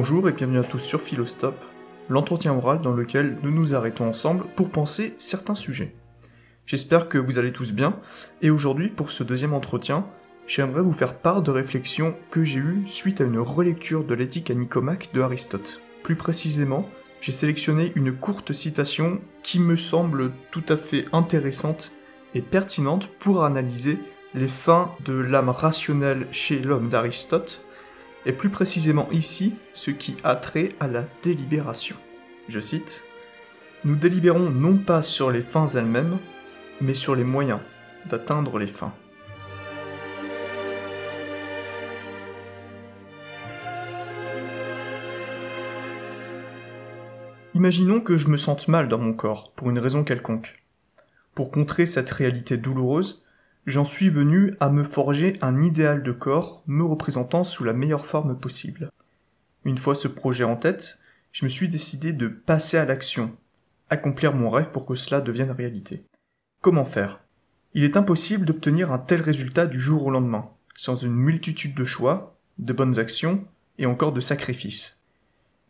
[0.00, 1.56] Bonjour et bienvenue à tous sur Philostop,
[2.08, 5.92] l'entretien oral dans lequel nous nous arrêtons ensemble pour penser certains sujets.
[6.66, 7.98] J'espère que vous allez tous bien,
[8.40, 10.06] et aujourd'hui pour ce deuxième entretien,
[10.46, 14.52] j'aimerais vous faire part de réflexions que j'ai eues suite à une relecture de l'éthique
[14.52, 15.80] à Nicomaque de Aristote.
[16.04, 16.88] Plus précisément,
[17.20, 21.90] j'ai sélectionné une courte citation qui me semble tout à fait intéressante
[22.36, 23.98] et pertinente pour analyser
[24.32, 27.64] les fins de l'âme rationnelle chez l'homme d'Aristote,
[28.26, 31.96] et plus précisément ici ce qui a trait à la délibération.
[32.48, 33.02] Je cite
[33.84, 36.18] Nous délibérons non pas sur les fins elles-mêmes,
[36.80, 37.60] mais sur les moyens
[38.06, 38.94] d'atteindre les fins.
[47.54, 50.62] Imaginons que je me sente mal dans mon corps, pour une raison quelconque.
[51.34, 53.24] Pour contrer cette réalité douloureuse,
[53.68, 58.06] j'en suis venu à me forger un idéal de corps me représentant sous la meilleure
[58.06, 58.90] forme possible.
[59.66, 60.98] Une fois ce projet en tête,
[61.32, 63.36] je me suis décidé de passer à l'action,
[63.90, 66.02] accomplir mon rêve pour que cela devienne réalité.
[66.62, 67.20] Comment faire?
[67.74, 71.84] Il est impossible d'obtenir un tel résultat du jour au lendemain, sans une multitude de
[71.84, 73.44] choix, de bonnes actions
[73.76, 74.98] et encore de sacrifices.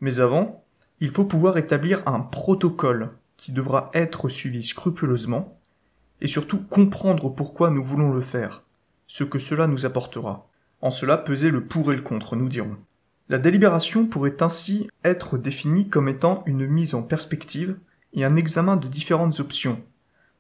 [0.00, 0.64] Mais avant,
[1.00, 5.57] il faut pouvoir établir un protocole qui devra être suivi scrupuleusement
[6.20, 8.64] et surtout comprendre pourquoi nous voulons le faire,
[9.06, 10.48] ce que cela nous apportera.
[10.80, 12.76] En cela peser le pour et le contre, nous dirons.
[13.28, 17.76] La délibération pourrait ainsi être définie comme étant une mise en perspective
[18.14, 19.82] et un examen de différentes options,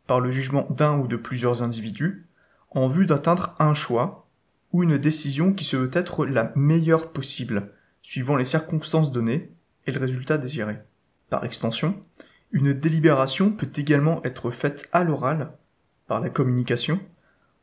[0.06, 2.26] par le jugement d'un ou de plusieurs individus,
[2.70, 4.26] en vue d'atteindre un choix
[4.72, 9.50] ou une décision qui se veut être la meilleure possible, suivant les circonstances données
[9.86, 10.78] et le résultat désiré.
[11.30, 12.02] Par extension,
[12.52, 15.52] une délibération peut également être faite à l'oral
[16.08, 16.98] par la communication,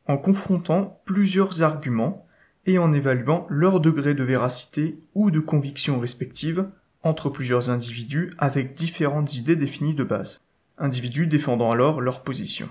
[0.06, 2.26] en confrontant plusieurs arguments
[2.64, 6.66] et en évaluant leur degré de véracité ou de conviction respective
[7.02, 10.40] entre plusieurs individus avec différentes idées définies de base,
[10.78, 12.68] individus défendant alors leur position.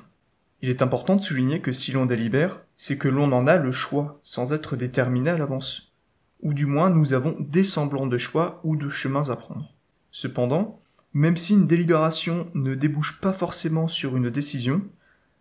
[0.62, 3.72] Il est important de souligner que si l'on délibère, c'est que l'on en a le
[3.72, 5.92] choix sans être déterminé à l'avance,
[6.42, 9.74] ou du moins nous avons des semblants de choix ou de chemins à prendre.
[10.12, 10.82] Cependant,
[11.14, 14.82] même si une délibération ne débouche pas forcément sur une décision,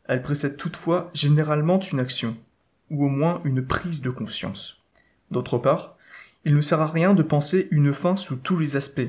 [0.06, 2.36] elle précède toutefois généralement une action,
[2.90, 4.82] ou au moins une prise de conscience.
[5.30, 5.96] D'autre part,
[6.44, 9.00] il ne sert à rien de penser une fin sous tous les aspects,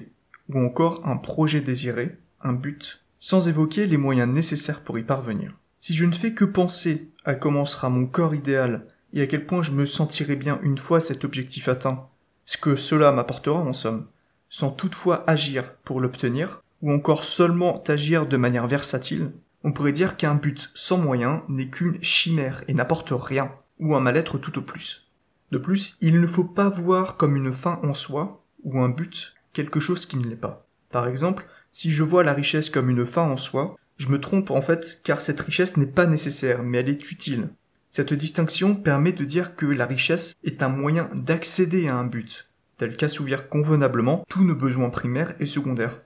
[0.50, 5.54] ou encore un projet désiré, un but, sans évoquer les moyens nécessaires pour y parvenir.
[5.80, 9.46] Si je ne fais que penser à comment sera mon corps idéal et à quel
[9.46, 12.08] point je me sentirai bien une fois cet objectif atteint,
[12.46, 14.08] ce que cela m'apportera en somme,
[14.50, 19.32] sans toutefois agir pour l'obtenir, ou encore seulement agir de manière versatile,
[19.66, 24.00] on pourrait dire qu'un but sans moyen n'est qu'une chimère et n'apporte rien, ou un
[24.00, 25.08] mal-être tout au plus.
[25.52, 29.34] De plus, il ne faut pas voir comme une fin en soi, ou un but,
[29.54, 30.68] quelque chose qui ne l'est pas.
[30.92, 34.52] Par exemple, si je vois la richesse comme une fin en soi, je me trompe
[34.52, 37.50] en fait car cette richesse n'est pas nécessaire, mais elle est utile.
[37.90, 42.48] Cette distinction permet de dire que la richesse est un moyen d'accéder à un but,
[42.78, 46.02] tel qu'assouvir convenablement tous nos besoins primaires et secondaires.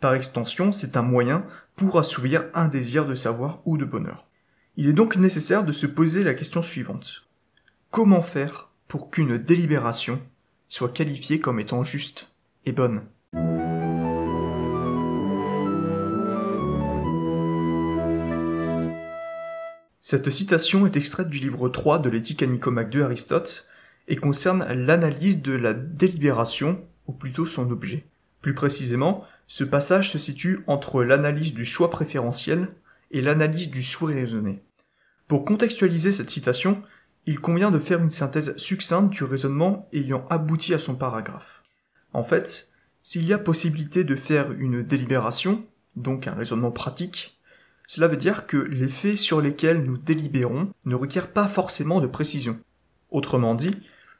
[0.00, 1.44] Par extension, c'est un moyen
[1.78, 4.26] pour assouvir un désir de savoir ou de bonheur.
[4.76, 7.28] Il est donc nécessaire de se poser la question suivante.
[7.92, 10.20] Comment faire pour qu'une délibération
[10.68, 12.32] soit qualifiée comme étant juste
[12.66, 13.02] et bonne?
[20.00, 23.68] Cette citation est extraite du livre 3 de l'éthique à de Aristote
[24.08, 28.04] et concerne l'analyse de la délibération, ou plutôt son objet.
[28.40, 32.68] Plus précisément, ce passage se situe entre l'analyse du choix préférentiel
[33.10, 34.62] et l'analyse du souhait raisonné.
[35.26, 36.82] Pour contextualiser cette citation,
[37.24, 41.62] il convient de faire une synthèse succincte du raisonnement ayant abouti à son paragraphe.
[42.12, 42.68] En fait,
[43.02, 45.64] s'il y a possibilité de faire une délibération,
[45.96, 47.40] donc un raisonnement pratique,
[47.86, 52.06] cela veut dire que les faits sur lesquels nous délibérons ne requièrent pas forcément de
[52.06, 52.60] précision.
[53.10, 53.76] Autrement dit,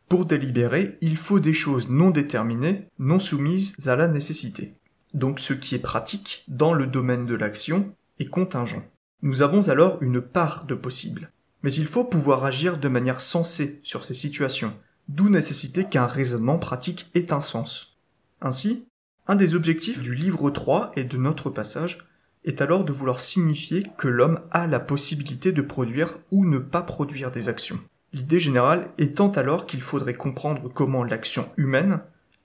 [0.09, 4.79] pour délibérer, il faut des choses non déterminées, non soumises à la nécessité
[5.15, 8.83] donc ce qui est pratique dans le domaine de l'action est contingent.
[9.23, 11.33] Nous avons alors une part de possible.
[11.63, 14.75] Mais il faut pouvoir agir de manière sensée sur ces situations,
[15.09, 17.97] d'où nécessiter qu'un raisonnement pratique ait un sens.
[18.41, 18.87] Ainsi,
[19.27, 22.07] un des objectifs du livre 3 et de notre passage
[22.45, 26.83] est alors de vouloir signifier que l'homme a la possibilité de produire ou ne pas
[26.83, 27.81] produire des actions.
[28.13, 32.01] L'idée générale étant alors qu'il faudrait comprendre comment l'action humaine,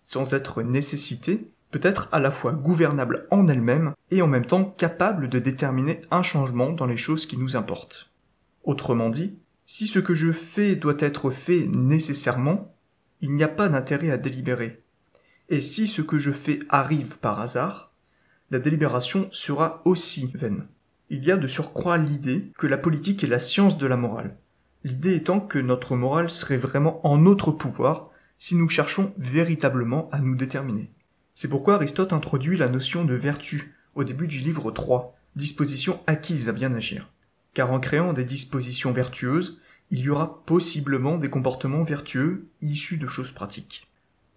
[0.06, 4.64] sans être nécessité, peut être à la fois gouvernable en elle-même et en même temps
[4.64, 8.12] capable de déterminer un changement dans les choses qui nous importent.
[8.64, 12.76] Autrement dit, si ce que je fais doit être fait nécessairement,
[13.22, 14.84] il n'y a pas d'intérêt à délibérer.
[15.50, 17.92] Et si ce que je fais arrive par hasard,
[18.52, 20.68] la délibération sera aussi vaine.
[21.10, 24.38] Il y a de surcroît l'idée que la politique est la science de la morale.
[24.84, 30.20] L'idée étant que notre morale serait vraiment en notre pouvoir si nous cherchons véritablement à
[30.20, 30.92] nous déterminer.
[31.36, 36.50] C'est pourquoi Aristote introduit la notion de vertu au début du livre 3, disposition acquise
[36.50, 37.10] à bien agir.
[37.54, 39.60] Car en créant des dispositions vertueuses,
[39.92, 43.88] il y aura possiblement des comportements vertueux issus de choses pratiques.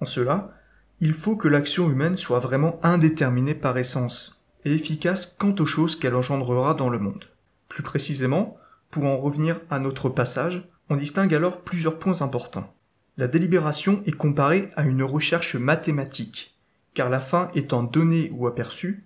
[0.01, 0.55] En cela,
[1.01, 5.97] il faut que l'action humaine soit vraiment indéterminée par essence et efficace quant aux choses
[5.97, 7.25] qu'elle engendrera dans le monde.
[7.69, 8.57] Plus précisément,
[8.91, 12.75] pour en revenir à notre passage, on distingue alors plusieurs points importants.
[13.17, 16.56] La délibération est comparée à une recherche mathématique,
[16.97, 19.05] car la fin étant donnée ou aperçue,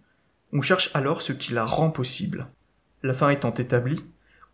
[0.53, 2.47] on cherche alors ce qui la rend possible.
[3.03, 4.05] La fin étant établie,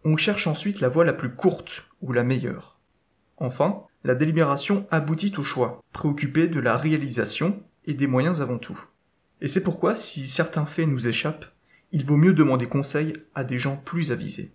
[0.04, 2.78] on cherche ensuite la voie la plus courte ou la meilleure.
[3.36, 8.80] Enfin, la délibération aboutit au choix, préoccupé de la réalisation et des moyens avant tout.
[9.42, 11.44] Et c'est pourquoi, si certains faits nous échappent,
[11.92, 14.52] il vaut mieux demander conseil à des gens plus avisés.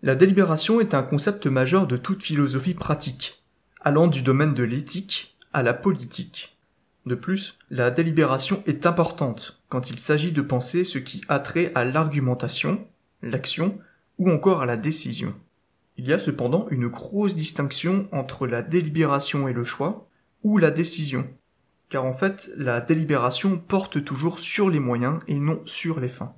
[0.00, 3.44] La délibération est un concept majeur de toute philosophie pratique,
[3.82, 6.58] allant du domaine de l'éthique à la politique.
[7.06, 11.72] De plus, la délibération est importante quand il s'agit de penser ce qui a trait
[11.74, 12.86] à l'argumentation,
[13.22, 13.78] l'action
[14.18, 15.34] ou encore à la décision.
[15.96, 20.08] Il y a cependant une grosse distinction entre la délibération et le choix,
[20.44, 21.26] ou la décision,
[21.88, 26.34] car en fait la délibération porte toujours sur les moyens et non sur les fins.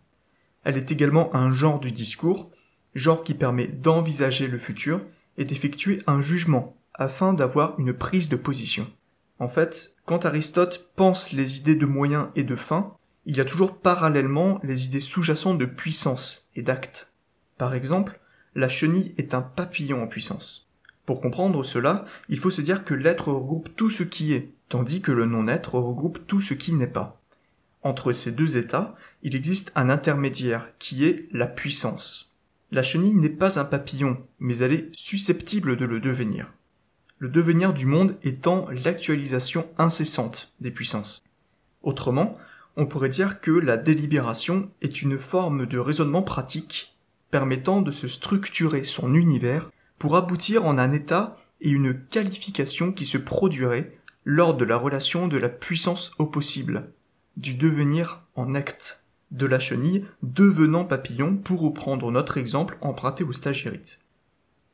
[0.65, 2.51] Elle est également un genre du discours,
[2.95, 5.03] genre qui permet d'envisager le futur
[5.37, 8.87] et d'effectuer un jugement afin d'avoir une prise de position.
[9.40, 12.94] En fait, quand Aristote pense les idées de moyens et de fins,
[13.25, 17.10] il y a toujours parallèlement les idées sous-jacentes de puissance et d'acte.
[17.56, 18.20] Par exemple,
[18.54, 20.69] la chenille est un papillon en puissance.
[21.06, 25.00] Pour comprendre cela, il faut se dire que l'être regroupe tout ce qui est, tandis
[25.00, 27.19] que le non-être regroupe tout ce qui n'est pas.
[27.82, 32.31] Entre ces deux états, il existe un intermédiaire qui est la puissance.
[32.72, 36.52] La chenille n'est pas un papillon, mais elle est susceptible de le devenir.
[37.20, 41.22] Le devenir du monde étant l'actualisation incessante des puissances.
[41.82, 42.38] Autrement,
[42.76, 46.96] on pourrait dire que la délibération est une forme de raisonnement pratique
[47.31, 53.05] permettant de se structurer son univers pour aboutir en un état et une qualification qui
[53.05, 53.93] se produirait
[54.25, 56.90] lors de la relation de la puissance au possible,
[57.37, 63.32] du devenir en acte, de la chenille devenant papillon pour reprendre notre exemple emprunté au
[63.32, 64.00] stagirite.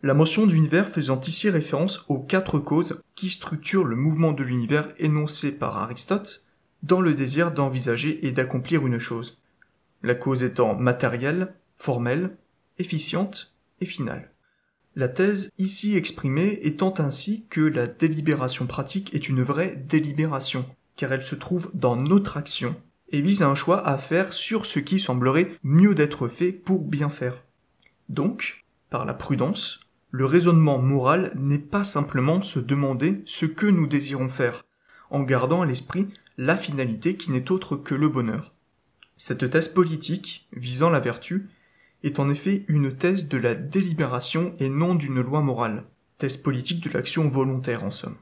[0.03, 4.93] La motion d'univers faisant ici référence aux quatre causes qui structurent le mouvement de l'univers
[4.99, 6.45] énoncé par Aristote
[6.83, 9.41] dans le désir d'envisager et d'accomplir une chose.
[10.03, 12.37] La cause étant matérielle, formelle,
[12.79, 14.31] efficiente et finale.
[14.97, 20.67] La thèse ici exprimée étant ainsi que la délibération pratique est une vraie délibération,
[20.97, 22.77] car elle se trouve dans notre action
[23.11, 27.09] et vise un choix à faire sur ce qui semblerait mieux d'être fait pour bien
[27.09, 27.43] faire.
[28.09, 29.81] Donc, par la prudence,
[30.17, 34.65] le raisonnement moral n'est pas simplement se demander ce que nous désirons faire,
[35.11, 36.09] en gardant à l'esprit
[36.39, 38.55] la finalité qui n'est autre que le bonheur.
[39.19, 41.51] Cette thèse politique, visant la vertu,
[42.03, 45.85] est en effet une thèse de la délibération et non d'une loi morale,
[46.17, 48.17] thèse politique de l'action volontaire en somme.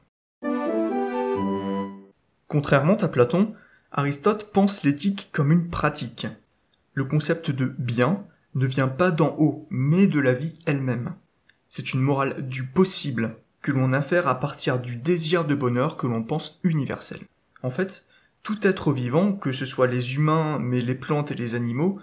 [2.49, 3.53] Contrairement à Platon,
[3.93, 6.27] Aristote pense l'éthique comme une pratique.
[6.93, 11.13] Le concept de bien ne vient pas d'en haut, mais de la vie elle-même.
[11.69, 16.07] C'est une morale du possible que l'on infère à partir du désir de bonheur que
[16.07, 17.21] l'on pense universel.
[17.63, 18.05] En fait,
[18.43, 21.99] tout être vivant, que ce soit les humains, mais les plantes et les animaux,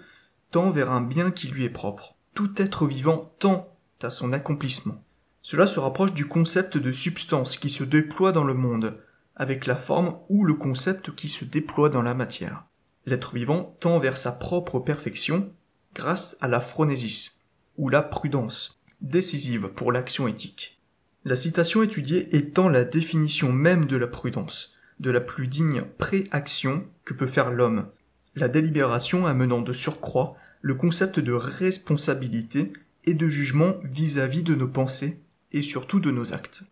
[0.51, 2.15] tend vers un bien qui lui est propre.
[2.33, 5.01] Tout être vivant tend à son accomplissement.
[5.41, 8.97] Cela se rapproche du concept de substance qui se déploie dans le monde,
[9.35, 12.65] avec la forme ou le concept qui se déploie dans la matière.
[13.05, 15.49] L'être vivant tend vers sa propre perfection
[15.95, 17.39] grâce à la phronésis,
[17.77, 20.79] ou la prudence, décisive pour l'action éthique.
[21.25, 26.85] La citation étudiée étant la définition même de la prudence, de la plus digne préaction
[27.05, 27.87] que peut faire l'homme,
[28.35, 32.73] la délibération amenant de surcroît le concept de responsabilité
[33.05, 35.19] et de jugement vis-à-vis de nos pensées
[35.51, 36.63] et surtout de nos actes.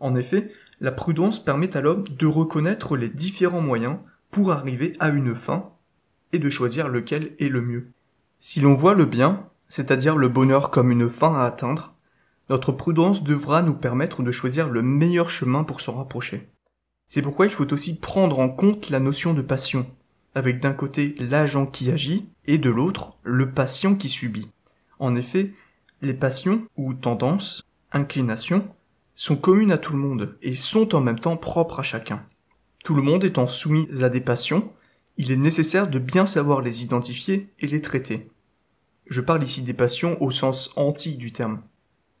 [0.00, 3.98] En effet, la prudence permet à l'homme de reconnaître les différents moyens
[4.30, 5.70] pour arriver à une fin
[6.32, 7.88] et de choisir lequel est le mieux.
[8.38, 11.94] Si l'on voit le bien, c'est-à-dire le bonheur comme une fin à atteindre,
[12.48, 16.48] notre prudence devra nous permettre de choisir le meilleur chemin pour s'en rapprocher.
[17.08, 19.86] C'est pourquoi il faut aussi prendre en compte la notion de passion,
[20.34, 24.48] avec d'un côté l'agent qui agit et de l'autre le patient qui subit.
[24.98, 25.52] En effet,
[26.02, 28.68] les passions ou tendances, inclinations,
[29.14, 32.22] sont communes à tout le monde et sont en même temps propres à chacun.
[32.84, 34.70] Tout le monde étant soumis à des passions,
[35.16, 38.28] il est nécessaire de bien savoir les identifier et les traiter.
[39.06, 41.62] Je parle ici des passions au sens anti du terme.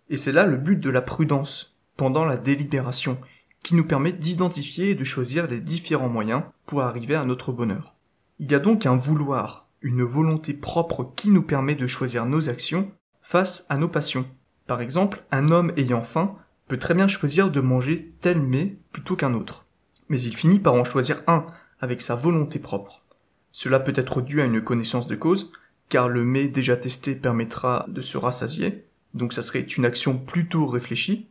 [0.08, 3.18] Et c'est là le but de la prudence, pendant la délibération,
[3.64, 7.94] qui nous permet d'identifier et de choisir les différents moyens pour arriver à notre bonheur.
[8.38, 12.48] Il y a donc un vouloir, une volonté propre qui nous permet de choisir nos
[12.48, 14.26] actions face à nos passions.
[14.68, 16.36] Par exemple, un homme ayant faim
[16.68, 19.64] peut très bien choisir de manger tel mets plutôt qu'un autre.
[20.08, 21.46] Mais il finit par en choisir un
[21.80, 23.02] avec sa volonté propre.
[23.50, 25.50] Cela peut être dû à une connaissance de cause,
[25.88, 30.66] car le mets déjà testé permettra de se rassasier, donc ça serait une action plutôt
[30.66, 31.26] réfléchie,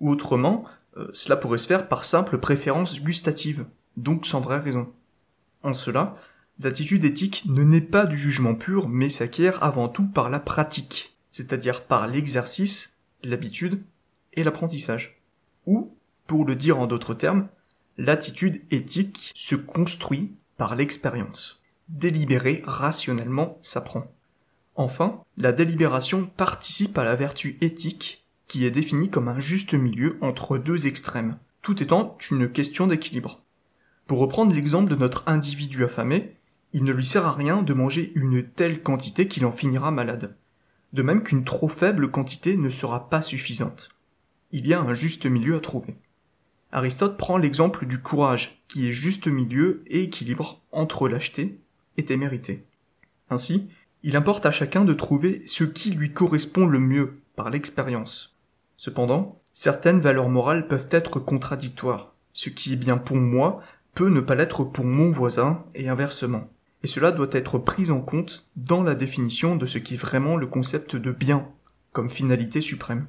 [0.00, 0.64] ou autrement,
[0.96, 4.92] euh, cela pourrait se faire par simple préférence gustative, donc sans vraie raison.
[5.62, 6.16] En cela,
[6.60, 11.16] l'attitude éthique ne naît pas du jugement pur, mais s'acquiert avant tout par la pratique,
[11.30, 13.82] c'est-à-dire par l'exercice, l'habitude
[14.32, 15.20] et l'apprentissage.
[15.66, 17.48] Ou, pour le dire en d'autres termes,
[17.96, 24.10] l'attitude éthique se construit par l'expérience délibérer rationnellement s'apprend.
[24.76, 30.18] Enfin, la délibération participe à la vertu éthique qui est définie comme un juste milieu
[30.20, 33.42] entre deux extrêmes, tout étant une question d'équilibre.
[34.06, 36.36] Pour reprendre l'exemple de notre individu affamé,
[36.72, 40.36] il ne lui sert à rien de manger une telle quantité qu'il en finira malade.
[40.92, 43.90] De même qu'une trop faible quantité ne sera pas suffisante.
[44.52, 45.96] Il y a un juste milieu à trouver.
[46.70, 51.60] Aristote prend l'exemple du courage, qui est juste milieu et équilibre entre lâcheté
[51.96, 52.64] était mérité.
[53.30, 53.68] Ainsi,
[54.02, 58.36] il importe à chacun de trouver ce qui lui correspond le mieux par l'expérience.
[58.76, 62.12] Cependant, certaines valeurs morales peuvent être contradictoires.
[62.32, 63.62] Ce qui est bien pour moi
[63.94, 66.50] peut ne pas l'être pour mon voisin et inversement.
[66.82, 70.36] Et cela doit être pris en compte dans la définition de ce qui est vraiment
[70.36, 71.48] le concept de bien
[71.92, 73.06] comme finalité suprême.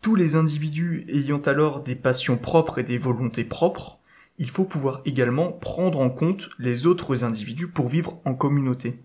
[0.00, 4.00] Tous les individus ayant alors des passions propres et des volontés propres
[4.42, 9.04] il faut pouvoir également prendre en compte les autres individus pour vivre en communauté.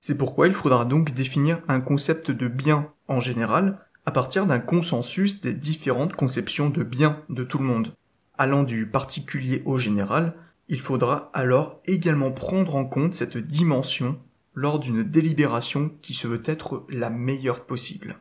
[0.00, 4.58] C'est pourquoi il faudra donc définir un concept de bien en général à partir d'un
[4.58, 7.94] consensus des différentes conceptions de bien de tout le monde.
[8.38, 10.34] Allant du particulier au général,
[10.68, 14.18] il faudra alors également prendre en compte cette dimension
[14.52, 18.18] lors d'une délibération qui se veut être la meilleure possible.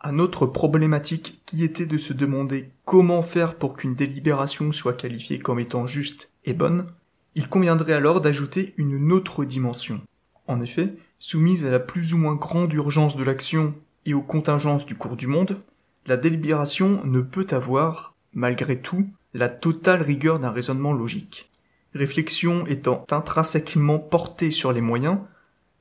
[0.00, 5.40] Un autre problématique qui était de se demander comment faire pour qu'une délibération soit qualifiée
[5.40, 6.86] comme étant juste et bonne,
[7.34, 10.00] il conviendrait alors d'ajouter une autre dimension.
[10.46, 13.74] En effet, soumise à la plus ou moins grande urgence de l'action
[14.06, 15.58] et aux contingences du cours du monde,
[16.06, 21.50] la délibération ne peut avoir, malgré tout, la totale rigueur d'un raisonnement logique.
[21.94, 25.18] Réflexion étant intrinsèquement portée sur les moyens,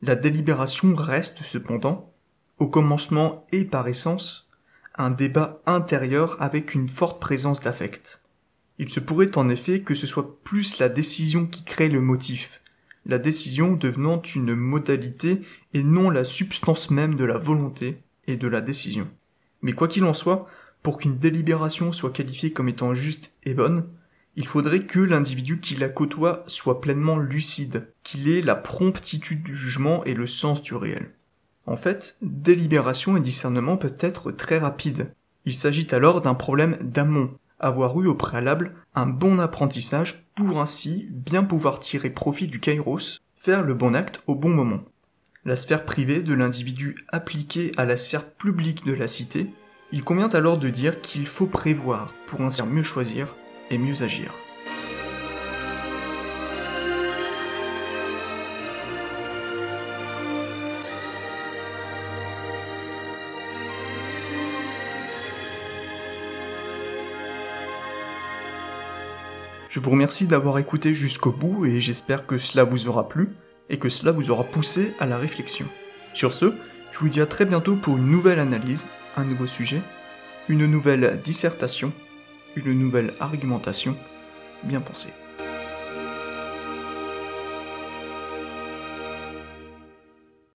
[0.01, 2.11] la délibération reste cependant
[2.59, 4.49] au commencement et par essence,
[4.95, 8.21] un débat intérieur avec une forte présence d'affect.
[8.79, 12.61] Il se pourrait en effet que ce soit plus la décision qui crée le motif,
[13.05, 15.41] la décision devenant une modalité
[15.73, 19.07] et non la substance même de la volonté et de la décision.
[19.61, 20.47] Mais quoi qu'il en soit,
[20.83, 23.87] pour qu'une délibération soit qualifiée comme étant juste et bonne,
[24.35, 29.55] il faudrait que l'individu qui la côtoie soit pleinement lucide, qu'il ait la promptitude du
[29.55, 31.11] jugement et le sens du réel.
[31.67, 35.11] En fait, délibération et discernement peuvent être très rapides.
[35.45, 41.07] Il s'agit alors d'un problème d'amont, avoir eu au préalable un bon apprentissage pour ainsi
[41.11, 44.81] bien pouvoir tirer profit du kairos, faire le bon acte au bon moment.
[45.43, 49.47] La sphère privée de l'individu appliquée à la sphère publique de la cité,
[49.91, 53.35] il convient alors de dire qu'il faut prévoir pour ainsi mieux choisir
[53.71, 54.33] et mieux agir.
[69.77, 73.29] Je vous remercie d'avoir écouté jusqu'au bout et j'espère que cela vous aura plu
[73.69, 75.67] et que cela vous aura poussé à la réflexion.
[76.15, 76.51] Sur ce,
[76.91, 79.83] je vous dis à très bientôt pour une nouvelle analyse, un nouveau sujet,
[80.49, 81.93] une nouvelle dissertation,
[82.55, 83.95] une nouvelle argumentation
[84.63, 85.13] bien pensée.